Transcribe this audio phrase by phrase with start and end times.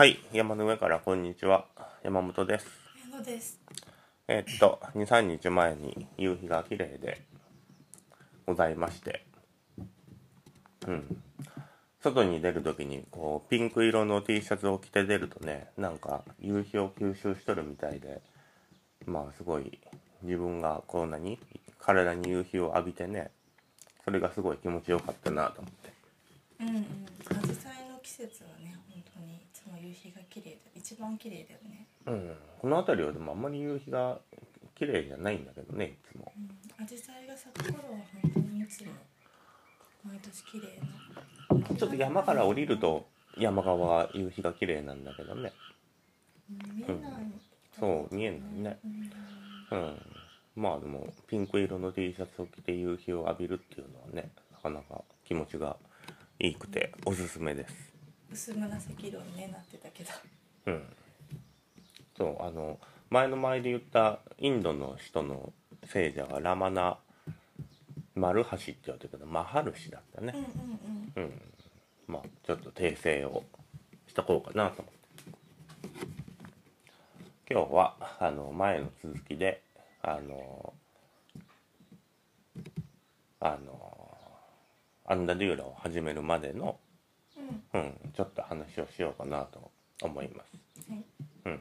[0.00, 1.66] はい、山の上からこんにちは。
[2.02, 2.66] 山本です。
[3.22, 3.60] です。
[4.28, 7.20] えーっと、2、3日前に夕日が綺麗で
[8.46, 9.26] ございまして、
[10.86, 11.22] うん。
[12.02, 18.22] 外に出るときに、こう、ピンク色の T シャツを着て出るとね、なんか夕日を吸収しとるみたいで、
[19.04, 19.78] まあすごい
[20.22, 21.38] 自分がこう何
[21.78, 23.30] 体に夕日を浴びてね、
[24.02, 25.92] それがすごい気持ちよかったなと思って。
[26.60, 26.86] うんうん。
[27.22, 28.79] 紫陽花の季節はね、
[29.62, 31.86] つも夕日が綺麗で、一番綺麗だよね。
[32.06, 32.36] うん。
[32.60, 34.18] この辺りはでもあんまり夕日が
[34.74, 36.32] 綺麗じゃないんだけどね、いつも。
[36.36, 36.50] うん。
[36.78, 38.92] 紫陽花が咲く頃は本当にいつも
[40.04, 40.80] 毎年綺麗
[41.60, 41.76] な。
[41.76, 43.06] ちょっと山から降りると
[43.36, 45.52] 山側は夕日が綺麗なんだけどね
[46.50, 47.12] うん見えない。
[47.78, 48.78] そう見えないね
[49.70, 49.78] うん。
[49.78, 49.98] うん
[50.56, 55.76] まあでもピンク色の T シャツを着て夕日を浴びるっていうのはねなかなか気持ちが
[56.38, 57.89] いいくておすすめです
[58.30, 60.10] 薄紫色に、ね、なってたけど。
[60.66, 60.82] うん。
[62.16, 62.78] そうあの
[63.08, 65.52] 前の前で言ったインドの人の
[65.86, 66.98] 聖者がラマナ・
[68.14, 70.34] マルハシって言われてるけどマハルシだったね。
[71.16, 71.42] うんうんうん。
[72.06, 73.42] まあちょっと訂正を
[74.06, 75.00] しとこうかなと思って。
[77.52, 79.62] 今日はあの前の続きで
[80.02, 80.72] あの
[83.40, 83.90] あの
[85.06, 86.78] アンダデューラを始めるまでの、
[87.74, 87.80] うん。
[87.80, 89.70] うん、ちょっと話をしようかなと
[90.02, 91.04] 思います、はい。
[91.46, 91.60] うん、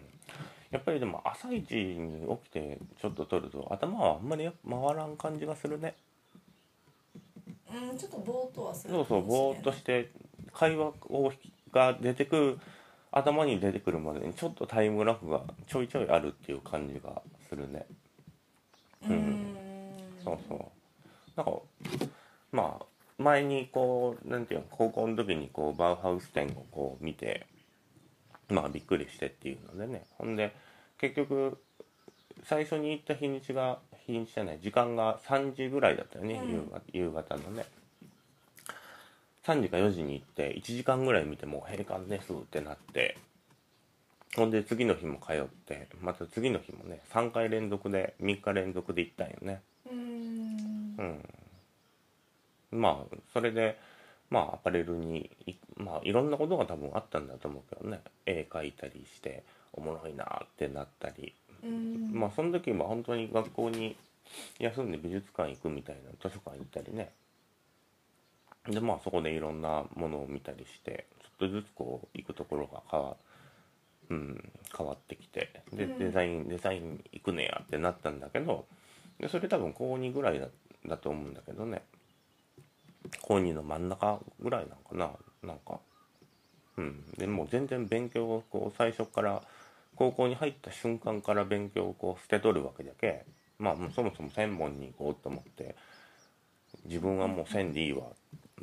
[0.72, 5.95] やっぱりでも朝一に起きてちょっと撮ると頭はあんまり回らん感じがするね
[7.72, 10.12] うん、ちょっとぼーっとはするそうそうぼーっとして
[10.54, 11.32] 会話を
[11.72, 12.60] が出てくる
[13.12, 17.86] 頭に出てくるまでにちょっとタイムラグがちょいちょいあるっていう感じがするね
[19.08, 19.10] う。
[19.10, 19.56] うんん
[20.23, 20.60] そうそう
[21.36, 21.52] なんか
[22.52, 22.86] まあ
[23.30, 27.45] 前にこうなんていうの高校の時にこうバウハウス展をこう見て
[28.50, 30.04] まあびっくりしてっていうのでね。
[30.17, 30.56] ほんで
[30.98, 31.58] 結局
[32.44, 36.52] 最初に行った日にちが日にちじゃない時間が3時ぐらいだったよね、うん。
[36.52, 37.66] 夕方夕方のね。
[39.45, 43.18] 3時か4時に行って1時間ぐらい見てもう閉館ですってなって。
[44.36, 49.62] ほんで次の日も通ってまた次の日もね3回連続で3日連続で行ったんよね。
[49.92, 50.95] うん。
[50.98, 51.04] う。
[51.04, 51.39] ん
[52.72, 53.78] まあそれで
[54.30, 58.02] まあアパレルにいまあいろんなことが多分あったんだと思うけどね。
[58.26, 59.44] 絵描いたりして
[59.74, 61.34] おもろいなってなったり。
[61.64, 62.12] うん。
[62.14, 63.96] まあその時は本当に学校に
[64.60, 67.12] 休んで美術館行くみたいな図書館行ったりね。
[68.68, 73.16] でまあそこでいろんなものを見たりしてちょっとずつこう行くところが変わ,、
[74.10, 75.50] うん、変わってきて。
[75.74, 76.00] でうん。
[76.00, 78.66] デザインデザイン行くねやってなったんだけど
[79.20, 80.48] でそれ多分高2ぐらいだ
[80.86, 81.82] だと思うんだけどね
[83.21, 85.11] 高2の真ん中ぐらいなんかな？
[85.42, 85.80] なんか。
[86.77, 87.04] うん。
[87.17, 89.42] でもう全然勉強をこう最初から
[89.95, 93.26] 高校に入った瞬間から勉強をこう捨てとるわけじゃけ
[93.58, 95.76] まあもうそもそも専門に行こうと思って
[96.86, 98.04] 自分はもう線でいいわ。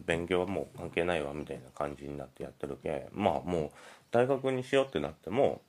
[0.05, 3.71] 勉強はもう関係ないわみたいな感じになってやってるけまあもう
[4.11, 5.63] 大学にしようってなっても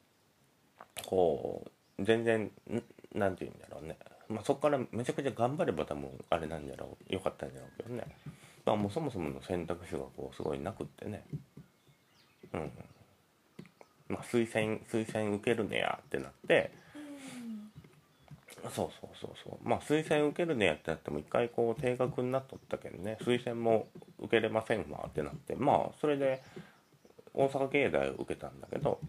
[1.06, 1.64] こ
[1.98, 2.84] う全然ん
[3.16, 7.14] なんて言うんだろうね、まあ、そこからめちゃくちゃ頑張れば多分あれなんだろう。
[7.14, 8.04] よかったんだろうけどね、
[8.68, 11.24] まあ、もうそもそもの選択肢がこうすごいなくってね。
[12.54, 12.72] うん。
[14.10, 16.72] まあ推薦推薦受けるねやってなって。
[18.76, 19.68] そうそうそうそう。
[19.68, 23.18] まあ推薦受けるねやってなっても一回こう定額になっとったけどね。
[23.22, 23.88] 推薦も
[24.20, 25.56] 受けれませんわってなって。
[25.56, 26.44] まあそれで
[27.34, 29.00] 大阪芸大を受けたんだけど。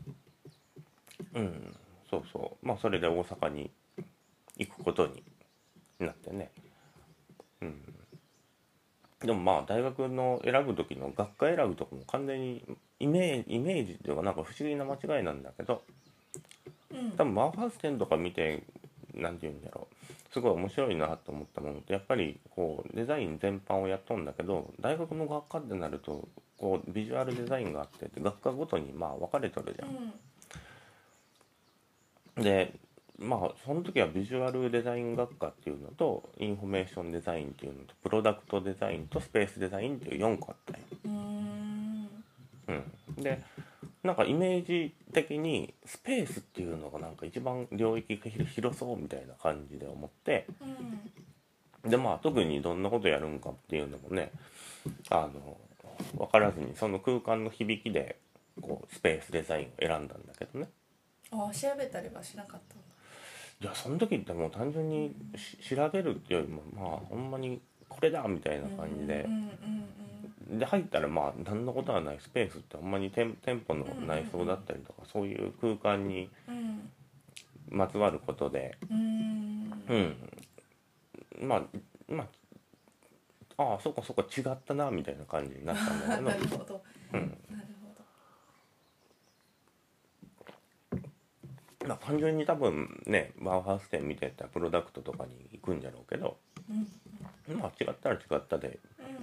[1.34, 1.76] うん。
[2.08, 2.66] そうそう。
[2.66, 3.72] まあそれで大阪に
[4.56, 5.22] 行くことに
[5.98, 6.52] なってね。
[7.60, 7.97] うん
[9.20, 12.64] でもまあ大学の選ぶ時の学科選ぶとかも完全に
[13.00, 15.82] イメージイメージっていうかなんか不思議な間違いなんだけど
[16.92, 17.10] うん。
[17.12, 18.62] 多分マーファーステンとか見て
[19.14, 26.28] 何て言うんだろうすごい面白いなと思ったものってやっぱりこうデザイン全般をやっとんだけど大学の学科ってなると
[26.58, 30.12] こうビジュアルデザインがあってって学科ごとにまあ分かれとるじゃん。
[32.36, 32.44] うん。
[32.44, 32.72] で
[33.18, 40.86] まあその時はビジュアルデザイン学科っていうのとインフォメーションデザインっていうのとプロダクトデザインとスペースデザインっていう4個あったんよ。
[41.06, 42.08] うん。
[42.68, 43.42] うん、で
[44.02, 50.46] なんかイメージ的にスペースっていうのがなんか一番領域が広そうみたいな感じで思って
[51.84, 51.90] うん。
[51.90, 54.30] でまあ特にどんなことやるんかっていうのもね
[55.10, 55.56] あの
[56.16, 58.16] 分からずにその空間の響きで
[58.60, 60.68] こうスペースデザインを選んだんだけどね
[61.30, 62.77] あ、調べたりはしなかった。
[63.60, 69.26] いやその時ってもう単純にし調べるっていうよりもまあほんまにこれだみたいな感じで。
[70.50, 76.90] で入ったらまあ何のことはないスペースってほんまに店店舗の内装だったりとか、そういう空間にうん
[77.68, 78.78] まつわることで。
[78.90, 79.82] うん。
[79.90, 81.46] うん。
[81.46, 81.62] まあ
[82.08, 82.26] まあ
[83.58, 86.82] ああそうかそうか違ったなみたいな感じになったんだけどなるほど
[87.12, 87.20] うん
[87.50, 87.68] なる
[91.82, 96.36] ほまあ単純に多分ねバウハウス店見てたらプロダクトとかに行くんじゃろうけどど
[97.50, 97.58] うん。
[97.58, 98.78] まあ違ったら違ったで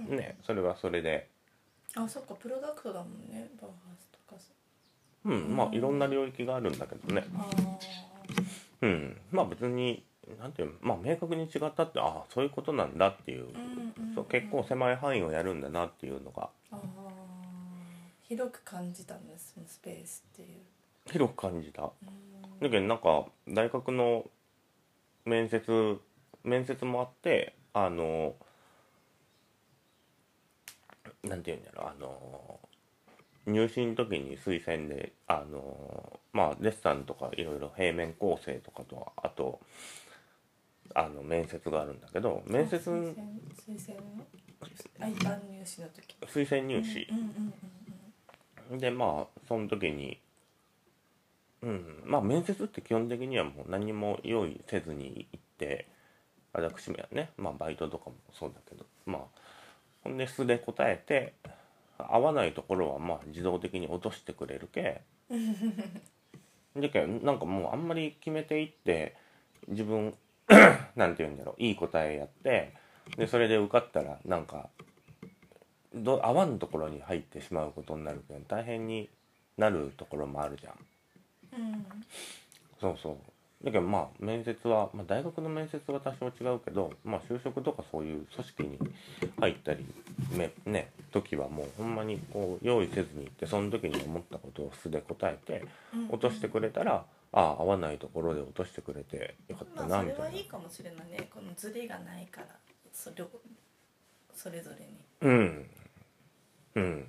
[0.08, 0.16] うん。
[0.16, 1.28] ねそれはそれで。
[1.96, 4.50] あそっかプロダクトだもんねバウハウスとかさ。
[5.24, 7.24] うんまあいろんな領域があるんだけどね。
[7.36, 7.46] あ
[8.82, 9.16] うん。
[9.32, 10.04] まあ別に
[10.40, 13.54] なんていうのまあ明確に違ったってああそういうことなんだっていうー
[13.98, 14.14] うんうん。
[14.14, 16.50] そう結構狭い範囲をやるんだなっていうのが。
[16.70, 16.80] あー。
[18.28, 20.58] 広く感じたんですそのスペースっていう
[21.10, 21.82] 広く感じた。
[21.82, 21.90] うん。
[22.60, 24.24] だけどなんか大学の
[25.24, 25.98] 面接
[26.44, 28.34] 面接もあってあの
[31.22, 32.60] なんていうんだろうあの
[33.46, 39.60] 入試の時に推薦であのまあデッサンとかいろいろ平面構成とかとあと
[40.94, 43.14] あの面接があるんだけど面接推薦
[44.60, 46.16] 推薦入試の時。
[46.22, 47.06] 推薦入試。
[48.78, 50.20] でまあその時に
[51.62, 52.02] うん。
[52.04, 55.86] まあ面接って基本的にはもう何も用意せずに行って
[56.52, 59.22] 私めはねまあバイトとかもそうだけどまあ
[60.04, 61.34] ほんで素で答えて
[61.98, 65.02] 合わないところはまあ自動的に落としてくれるけ
[66.76, 69.16] だけどなんかもうあんまり決めていって
[69.68, 70.14] 自分
[70.96, 72.72] なんて言うんだろういい答えやって
[73.16, 74.68] でそれで受かったらなんか
[75.94, 79.08] ど合わんところに入ってしまうことになるけど大変に
[79.56, 80.74] なるところもあるじゃん。
[82.80, 83.16] そうそう。
[83.64, 88.78] だけどまあ面接は、まあ、大学の面接は多少違うけど、まあ、就職とかそういう組織に
[89.40, 89.86] 入ったり
[90.32, 95.64] めね時はもうほんまにこう用意せずに行ってその時に思ったことを素で答えて
[95.94, 100.24] うん落としてくれたらああ合わないところで落としてくれてよかったまあそれなみたいな。
[100.26, 102.48] はいいかもしれないねこのズレがないから
[102.92, 103.30] それを
[104.34, 104.92] それぞれに。
[105.22, 105.70] うん。
[106.74, 107.08] うん。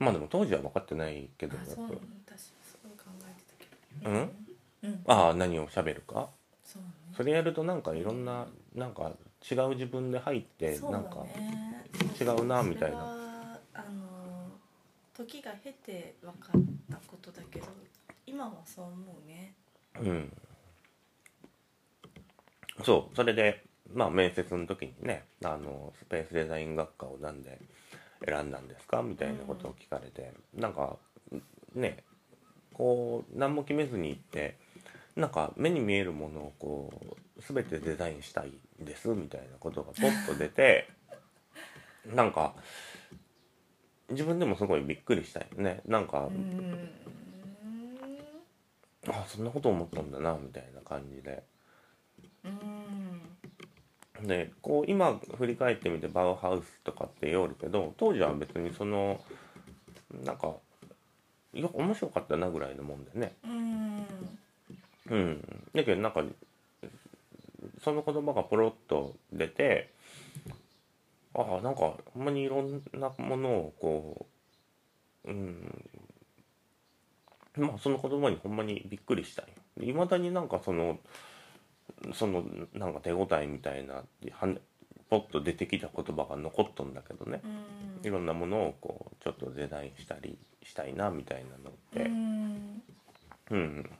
[0.00, 1.56] まあでも当時は分かってないけど。
[1.56, 1.92] あそうやっ
[2.26, 4.46] 私そう考えてたけどうん？
[4.82, 4.98] うん。
[5.04, 6.28] ぱああ何を喋るか？
[6.64, 6.88] そうね。
[7.16, 9.12] それやるとなんかいろんななんか
[9.50, 11.84] 違う自分で入ってなんかね
[12.20, 12.96] 違うなみたいな。
[13.74, 14.50] あの
[15.14, 16.60] 時が経て分かっ
[16.90, 17.66] たことだけど
[18.26, 19.54] 今はそう思うね。
[20.00, 20.32] うん。
[22.84, 27.58] そうそれでまあ面接の時にねあのスペースデザイン学科をなんで
[28.24, 29.02] 選んだんですか？
[29.02, 30.96] みたいなことを聞かれて、なんか
[31.74, 32.04] ね
[32.78, 34.56] こう何も決めずに行って
[35.16, 36.92] なんか目に見えるものをこ
[37.36, 40.88] う全てデザインしたいですみたいなことがポッと出て
[42.14, 42.54] なんか
[44.10, 45.82] 自分でもすごいびっくりしたよね。
[45.86, 46.88] なんか、うん。
[49.06, 51.42] あそんなこと思ったんだなみたいな感じで。
[52.44, 52.48] う
[54.24, 54.26] ん。
[54.26, 59.20] でこう今振り返ってみてバウハウスとかって言おるけど当時は別にその
[60.24, 60.56] なんか
[61.58, 63.32] いや面白かったなぐらいのもんでね。
[63.44, 64.06] うん。
[65.10, 65.66] うん。
[65.74, 66.22] だけどなんか
[67.82, 69.90] その言葉がポロッと出て
[71.34, 74.26] ああなんかほんまにいろんなものをこ
[75.24, 75.84] ううん。
[77.56, 79.42] まあその言葉にほんまにびっくりした
[79.80, 81.00] いいまだになんかその
[82.14, 84.04] そのなんか手応えみたいな
[85.10, 92.82] ポッと出てきた言葉が残っとんだけどねうんいろんなものをこうちょっとデザインしたりしたいなみたいなのってうん
[93.50, 93.90] うん。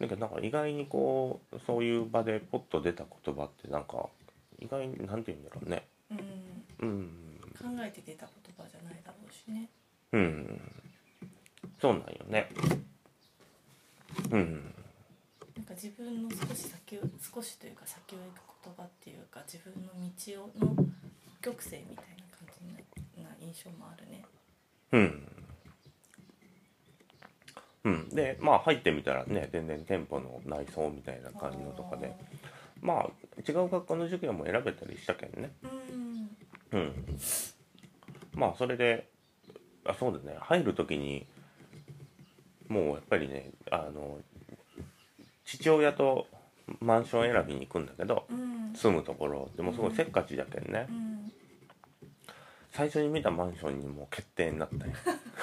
[0.00, 4.06] だけどなんか意外にこうそういう場でポッと出た言葉ってなんか
[4.58, 5.86] 意外になんて言うんだろうね。
[6.80, 7.10] うんうん。
[7.58, 9.68] 考えて出た言葉じゃないだろうしね
[10.12, 10.60] うん。
[11.80, 12.48] そうなんよね。
[14.30, 14.74] うん。
[15.56, 20.74] なんか自分の少し先を少しというか先を行く言葉っていうか自分の道をの
[21.42, 24.24] 曲線みたいな感じなな印象もあるね。
[24.92, 25.28] うん。
[27.84, 32.16] うん、でまあ入ってみたらね全然店舗の内装みたいな感じのとかで
[32.80, 33.10] まあ
[33.48, 35.52] 違う学科の授業も選べたりしたけんね。
[36.72, 36.78] うん。
[36.80, 37.18] うん。
[38.34, 39.08] まあそれで
[39.84, 40.36] あそうだね。
[40.40, 41.26] 入る時に
[42.68, 44.18] もうやっぱりねあの
[45.44, 46.26] 父親と
[46.80, 48.72] マンション選びに行くんだけどうん。
[48.74, 49.50] 住むところ。
[49.56, 50.86] でもすごいせっかちだけんね。
[50.88, 51.32] うん。
[52.70, 54.92] 最初に見たマンションにもう決定になったよ。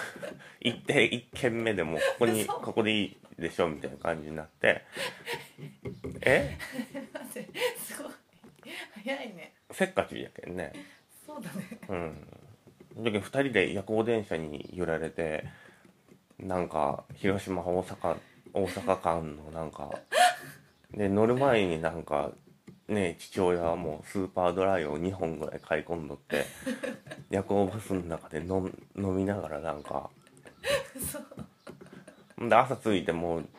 [0.62, 4.84] 行って1軒目でもうここにここでいいでしょみたいな感じになって。
[6.22, 6.58] え？
[7.78, 8.14] すごい。
[9.04, 9.54] 早いね。
[9.72, 10.74] せっかちやけんね。
[11.26, 11.80] そうだね。
[11.90, 13.04] うん。
[13.04, 15.46] だけど2人で夜行電車に揺られて
[16.38, 18.18] なんか広島大阪
[18.54, 19.90] 大阪間のなんか
[20.96, 22.32] で乗る前になんか
[22.88, 26.46] ね父親はもうスーパードライを2本ぐらい買い込んどって
[27.30, 30.10] 夜行バスの中で飲みながらなんか
[32.38, 33.50] で朝着いてもう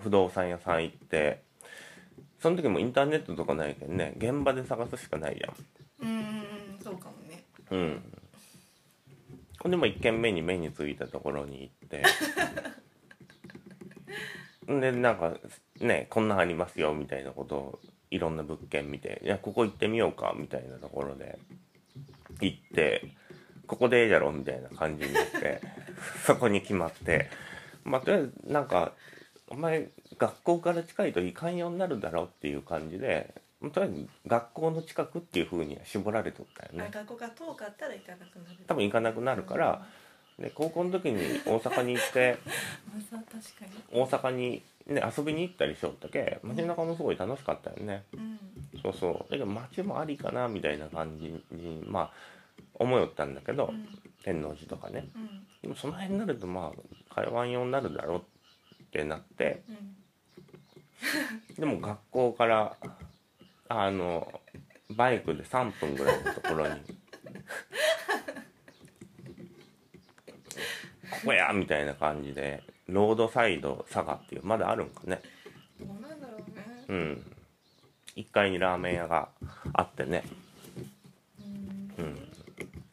[0.00, 1.42] 不動産屋さん行って
[2.38, 5.54] その時もインターネットとかないけどね現場で探すしかないやん。
[6.02, 7.44] うんうんうんそうかもね。
[7.70, 8.02] うん。
[9.58, 11.88] ほんでも1軒目に目についたところに行っ
[14.66, 14.72] て。
[14.72, 15.36] ん でなんか
[15.80, 21.38] ねこんなんありますよみたいなことをいろんな物件見ていやここ行ってみようかみたいなところで
[22.40, 23.02] 行って
[23.66, 25.60] ここでええじゃろみたいな感じになって
[26.26, 27.30] そこに決まって
[27.84, 28.92] まあとりあえずなんか
[29.48, 33.34] お前学校から近いといかんようになるだろうっていう感じで
[33.72, 36.84] とりあえず学校の近くっていう風には絞られとったよね。
[36.88, 38.56] あ学校が遠かったら行かなくなる。
[38.66, 39.86] 多分行かなくなるから
[40.38, 42.38] で高校の時に大阪に行って
[43.92, 48.04] 大阪に、ね、遊びに行ったりしよったけ街中もすごい楽しかったよね。
[48.14, 48.38] うん
[48.82, 49.30] そうそう。
[49.30, 52.10] だけど街もありかなみたいな感じにまあ
[52.74, 53.86] 思いよったんだけど、うん。
[54.24, 55.08] 天王寺とかね。
[55.14, 55.46] うん。
[55.62, 56.72] でもその辺になるとま
[57.14, 58.22] あ通わんようになるだろうっ
[58.90, 59.96] てなってうん。
[61.54, 62.76] でも学校から
[63.68, 64.40] あの
[64.90, 66.74] バイクで3分ぐらいのところに
[71.10, 75.20] ここやみたいな感じでロードサイド佐賀っていうまだあるんかね。
[75.78, 76.84] どうなんだろうね。
[76.88, 77.34] うん。
[78.16, 79.28] 1階にラーメン屋が
[79.72, 80.24] あってね。
[81.98, 82.04] うん。
[82.04, 82.32] うん。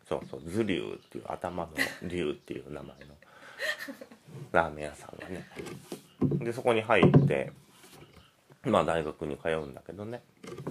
[0.08, 1.72] そうそうズリュウっていう頭の
[2.08, 3.16] 竜っていう名前の
[4.54, 5.46] ラーメン屋さんがね。
[6.22, 7.52] でそこに入って
[8.64, 10.22] まあ大学に通うんだけどね。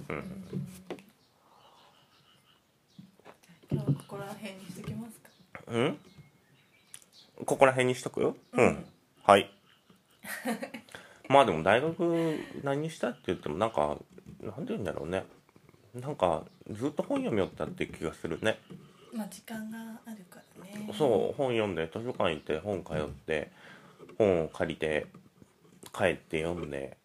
[0.09, 0.68] うん。
[3.71, 5.28] 今日はここら辺にしときますか。
[5.66, 5.99] うん？
[7.45, 8.37] ここら辺にしとくよ。
[8.52, 8.87] う、うんん
[9.26, 9.50] はい。
[11.28, 13.99] まあでも大学何したって言ってもなんか
[14.40, 15.25] なんて言うんだろうね。
[15.95, 18.61] なんかずっと本読みよったって気がするね。
[19.12, 20.88] まあ時間があるからね。
[20.97, 23.50] そう本読んで図書館行って本通って
[24.16, 25.06] 本を借りて
[25.92, 26.97] 帰って読んで。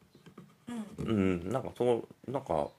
[1.00, 1.06] うん。
[1.08, 2.70] うんなんかそうなんか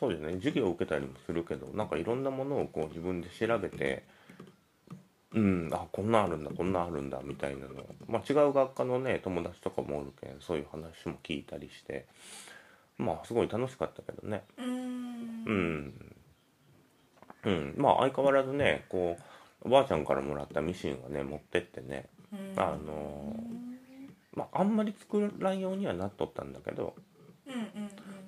[0.00, 0.32] そうですね。
[0.32, 4.02] 授業を受けたりもするけどなんかいろんなものをこう自分で調べて
[5.32, 7.86] うんあこんなんあるんだこんなんあるんだみたいなの。
[8.08, 12.06] まあ違う学科のね友達とかもおるけんそういう話も聞いたりして。
[12.98, 14.42] まあすごい楽しかったけどね。
[14.58, 14.68] うーん。
[15.46, 16.16] うん。
[17.44, 17.74] うん。
[17.78, 19.16] まあ相変わらずねこ
[19.62, 22.06] うおばあちゃんからもらったミシンはね持ってってね。
[22.32, 22.60] うん。
[22.60, 23.36] あの
[24.34, 26.94] まああんまり作らんようにはなっとったんだけど。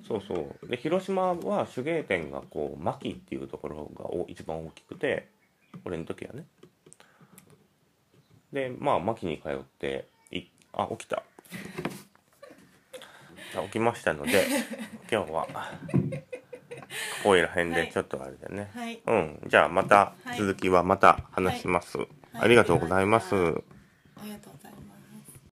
[0.06, 0.68] そうそう。
[0.68, 5.28] で広島は手芸店がこう牧っていうところがお一番大きくて
[5.84, 6.44] 俺の時はね
[8.52, 10.42] でまあ牧に通ってい
[10.72, 11.22] あ起きた。
[13.54, 14.46] あ起きましたので
[15.10, 15.52] 今日はこ
[17.24, 19.00] こいら辺でちょっとあれだね、はい。
[19.06, 19.40] うん。
[19.46, 20.38] じゃあまたはい。
[20.38, 22.08] 続きはまた話します、はい。
[22.34, 23.38] ありがとうございます、あ
[24.24, 24.51] りがとう